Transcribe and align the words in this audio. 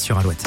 sur 0.00 0.18
Alouette. 0.18 0.42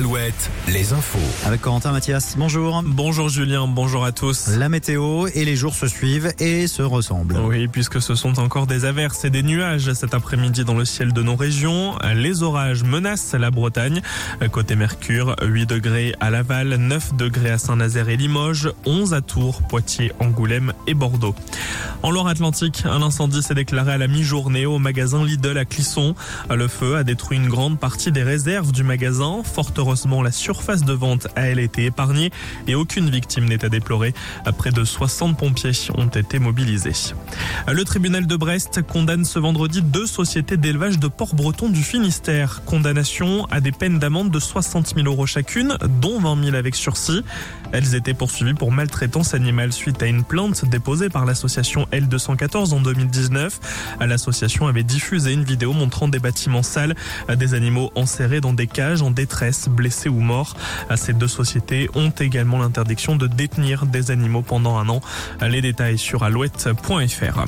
Alouette, 0.00 0.50
les 0.66 0.94
infos. 0.94 1.18
Avec 1.44 1.60
Corentin 1.60 1.92
Mathias, 1.92 2.34
bonjour. 2.38 2.82
Bonjour 2.86 3.28
Julien, 3.28 3.66
bonjour 3.68 4.02
à 4.02 4.12
tous. 4.12 4.48
La 4.56 4.70
météo 4.70 5.26
et 5.34 5.44
les 5.44 5.56
jours 5.56 5.74
se 5.74 5.88
suivent 5.88 6.32
et 6.38 6.68
se 6.68 6.80
ressemblent. 6.80 7.38
Oui, 7.44 7.68
puisque 7.68 8.00
ce 8.00 8.14
sont 8.14 8.40
encore 8.40 8.66
des 8.66 8.86
averses 8.86 9.26
et 9.26 9.30
des 9.30 9.42
nuages 9.42 9.92
cet 9.92 10.14
après-midi 10.14 10.64
dans 10.64 10.72
le 10.72 10.86
ciel 10.86 11.12
de 11.12 11.22
nos 11.22 11.36
régions. 11.36 11.98
Les 12.14 12.42
orages 12.42 12.82
menacent 12.82 13.34
la 13.34 13.50
Bretagne. 13.50 14.00
Côté 14.50 14.74
Mercure, 14.74 15.36
8 15.42 15.66
degrés 15.66 16.14
à 16.18 16.30
Laval, 16.30 16.76
9 16.76 17.16
degrés 17.16 17.50
à 17.50 17.58
Saint-Nazaire 17.58 18.08
et 18.08 18.16
Limoges, 18.16 18.72
11 18.86 19.12
à 19.12 19.20
Tours, 19.20 19.60
Poitiers, 19.68 20.12
Angoulême 20.18 20.72
et 20.86 20.94
Bordeaux. 20.94 21.34
En 22.02 22.10
Loire-Atlantique, 22.10 22.84
un 22.86 23.02
incendie 23.02 23.42
s'est 23.42 23.52
déclaré 23.52 23.92
à 23.92 23.98
la 23.98 24.08
mi-journée 24.08 24.64
au 24.64 24.78
magasin 24.78 25.22
Lidl 25.22 25.58
à 25.58 25.66
Clisson. 25.66 26.14
Le 26.48 26.68
feu 26.68 26.96
a 26.96 27.04
détruit 27.04 27.36
une 27.36 27.48
grande 27.48 27.78
partie 27.78 28.12
des 28.12 28.22
réserves 28.22 28.72
du 28.72 28.82
magasin. 28.82 29.42
Fort 29.44 29.72
heureusement, 29.76 29.89
la 30.22 30.32
surface 30.32 30.84
de 30.84 30.92
vente 30.92 31.26
a 31.36 31.42
elle 31.42 31.58
été 31.58 31.86
épargnée 31.86 32.30
et 32.66 32.74
aucune 32.74 33.10
victime 33.10 33.46
n'est 33.46 33.64
à 33.64 33.68
déplorer. 33.68 34.14
Près 34.56 34.70
de 34.70 34.84
60 34.84 35.36
pompiers 35.36 35.72
ont 35.96 36.06
été 36.06 36.38
mobilisés. 36.38 37.14
Le 37.66 37.84
tribunal 37.84 38.26
de 38.26 38.36
Brest 38.36 38.82
condamne 38.82 39.24
ce 39.24 39.38
vendredi 39.38 39.82
deux 39.82 40.06
sociétés 40.06 40.56
d'élevage 40.56 40.98
de 40.98 41.08
porc 41.08 41.34
breton 41.34 41.68
du 41.68 41.82
Finistère. 41.82 42.62
Condamnation 42.64 43.46
à 43.50 43.60
des 43.60 43.72
peines 43.72 43.98
d'amende 43.98 44.30
de 44.30 44.38
60 44.38 44.94
000 44.94 45.06
euros 45.06 45.26
chacune, 45.26 45.76
dont 46.00 46.20
20 46.20 46.44
000 46.44 46.56
avec 46.56 46.74
sursis. 46.74 47.22
Elles 47.72 47.94
étaient 47.94 48.14
poursuivies 48.14 48.54
pour 48.54 48.72
maltraitance 48.72 49.34
animale 49.34 49.72
suite 49.72 50.02
à 50.02 50.06
une 50.06 50.24
plainte 50.24 50.64
déposée 50.64 51.08
par 51.08 51.24
l'association 51.24 51.86
L214 51.92 52.72
en 52.74 52.80
2019. 52.80 53.60
L'association 54.00 54.66
avait 54.66 54.82
diffusé 54.82 55.32
une 55.32 55.44
vidéo 55.44 55.72
montrant 55.72 56.08
des 56.08 56.18
bâtiments 56.18 56.62
sales, 56.62 56.94
des 57.36 57.54
animaux 57.54 57.90
enserrés 57.94 58.40
dans 58.40 58.52
des 58.52 58.66
cages 58.66 59.02
en 59.02 59.10
détresse, 59.10 59.68
blessés 59.68 60.08
ou 60.08 60.20
morts. 60.20 60.56
Ces 60.96 61.12
deux 61.12 61.28
sociétés 61.28 61.88
ont 61.94 62.10
également 62.10 62.58
l'interdiction 62.58 63.16
de 63.16 63.26
détenir 63.26 63.86
des 63.86 64.10
animaux 64.10 64.42
pendant 64.42 64.78
un 64.78 64.88
an. 64.88 65.00
Les 65.40 65.62
détails 65.62 65.98
sur 65.98 66.22
alouette.fr. 66.22 67.44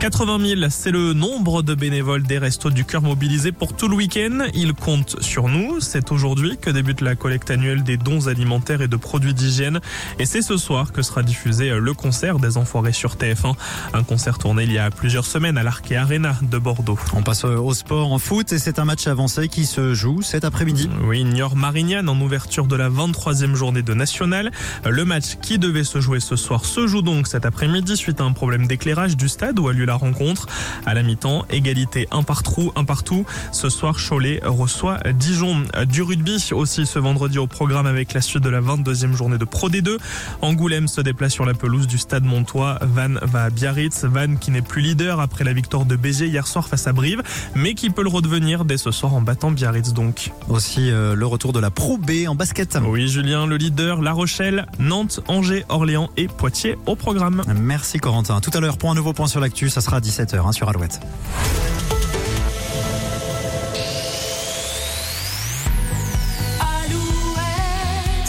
80 0.00 0.38
000, 0.46 0.60
c'est 0.70 0.92
le 0.92 1.12
nombre 1.12 1.62
de 1.62 1.74
bénévoles 1.74 2.22
des 2.22 2.38
Restos 2.38 2.70
du 2.70 2.84
Cœur 2.84 3.02
mobilisés 3.02 3.50
pour 3.50 3.74
tout 3.74 3.88
le 3.88 3.96
week-end. 3.96 4.46
Ils 4.54 4.72
comptent 4.72 5.20
sur 5.20 5.48
nous. 5.48 5.80
C'est 5.80 6.12
aujourd'hui 6.12 6.56
que 6.56 6.70
débute 6.70 7.00
la 7.00 7.16
collecte 7.16 7.50
annuelle 7.50 7.82
des 7.82 7.96
dons 7.96 8.28
alimentaires 8.28 8.80
et 8.80 8.86
de 8.86 8.94
produits 8.94 9.34
d'hygiène. 9.34 9.80
Et 10.20 10.24
c'est 10.24 10.40
ce 10.40 10.56
soir 10.56 10.92
que 10.92 11.02
sera 11.02 11.24
diffusé 11.24 11.70
le 11.70 11.94
concert 11.94 12.38
des 12.38 12.58
Enfoirés 12.58 12.92
sur 12.92 13.16
TF1. 13.16 13.54
Un 13.92 14.04
concert 14.04 14.38
tourné 14.38 14.62
il 14.62 14.72
y 14.72 14.78
a 14.78 14.88
plusieurs 14.92 15.26
semaines 15.26 15.58
à 15.58 15.64
l'Arkea 15.64 15.96
Arena 15.96 16.36
de 16.42 16.58
Bordeaux. 16.58 16.98
On 17.14 17.24
passe 17.24 17.44
au 17.44 17.74
sport 17.74 18.12
en 18.12 18.18
foot 18.18 18.52
et 18.52 18.58
c'est 18.60 18.78
un 18.78 18.84
match 18.84 19.08
avancé 19.08 19.48
qui 19.48 19.66
se 19.66 19.94
joue 19.94 20.22
cet 20.22 20.44
après-midi. 20.44 20.88
Oui, 21.02 21.24
Niort-Marignane 21.24 22.08
en 22.08 22.20
ouverture 22.20 22.68
de 22.68 22.76
la 22.76 22.88
23e 22.88 23.54
journée 23.54 23.82
de 23.82 23.94
National. 23.94 24.52
Le 24.88 25.04
match 25.04 25.38
qui 25.42 25.58
devait 25.58 25.82
se 25.82 26.00
jouer 26.00 26.20
ce 26.20 26.36
soir 26.36 26.64
se 26.64 26.86
joue 26.86 27.02
donc 27.02 27.26
cet 27.26 27.44
après-midi 27.44 27.96
suite 27.96 28.20
à 28.20 28.24
un 28.24 28.32
problème 28.32 28.68
d'éclairage 28.68 29.16
du 29.16 29.28
stade 29.28 29.58
où 29.58 29.66
a 29.66 29.72
lieu 29.72 29.87
la 29.88 29.96
rencontre. 29.96 30.46
À 30.86 30.94
la 30.94 31.02
mi-temps, 31.02 31.44
égalité 31.50 32.06
un 32.12 32.22
partout, 32.22 32.72
un 32.76 32.84
partout. 32.84 33.26
Ce 33.52 33.68
soir, 33.68 33.96
Cholet 33.96 34.40
reçoit 34.44 34.98
Dijon. 35.14 35.64
Du 35.88 36.02
rugby 36.02 36.28
aussi 36.52 36.86
ce 36.86 36.98
vendredi 36.98 37.38
au 37.38 37.46
programme 37.46 37.86
avec 37.86 38.12
la 38.12 38.20
suite 38.20 38.44
de 38.44 38.50
la 38.50 38.60
22e 38.60 39.14
journée 39.14 39.38
de 39.38 39.44
Pro 39.44 39.68
D2. 39.68 39.96
Angoulême 40.42 40.86
se 40.88 41.00
déplace 41.00 41.32
sur 41.32 41.44
la 41.44 41.54
pelouse 41.54 41.86
du 41.86 41.98
stade 41.98 42.24
Montois. 42.24 42.78
Van 42.82 43.14
va 43.22 43.44
à 43.44 43.50
Biarritz. 43.50 44.04
Van 44.04 44.36
qui 44.36 44.50
n'est 44.50 44.62
plus 44.62 44.82
leader 44.82 45.20
après 45.20 45.42
la 45.42 45.52
victoire 45.52 45.84
de 45.84 45.96
Béziers 45.96 46.28
hier 46.28 46.46
soir 46.46 46.68
face 46.68 46.86
à 46.86 46.92
Brive, 46.92 47.22
mais 47.54 47.74
qui 47.74 47.90
peut 47.90 48.02
le 48.02 48.08
redevenir 48.08 48.64
dès 48.64 48.76
ce 48.76 48.90
soir 48.90 49.14
en 49.14 49.20
battant 49.20 49.50
Biarritz 49.50 49.92
donc. 49.92 50.30
Aussi 50.48 50.90
euh, 50.90 51.14
le 51.14 51.26
retour 51.26 51.52
de 51.52 51.60
la 51.60 51.70
Pro 51.70 51.96
B 51.98 52.28
en 52.28 52.34
basket. 52.34 52.78
Oui, 52.84 53.08
Julien, 53.08 53.46
le 53.46 53.56
leader, 53.56 54.02
La 54.02 54.12
Rochelle, 54.12 54.66
Nantes, 54.78 55.20
Angers, 55.28 55.64
Orléans 55.68 56.10
et 56.16 56.28
Poitiers 56.28 56.76
au 56.86 56.94
programme. 56.94 57.42
Merci 57.56 57.98
Corentin. 57.98 58.40
Tout 58.40 58.50
à 58.54 58.60
l'heure 58.60 58.78
pour 58.78 58.90
un 58.90 58.94
nouveau 58.94 59.12
point 59.12 59.26
sur 59.26 59.40
l'actu 59.40 59.70
ça 59.80 59.84
sera 59.84 59.98
à 59.98 60.00
17h 60.00 60.44
hein, 60.44 60.50
sur 60.50 60.68
Alouette. 60.68 60.98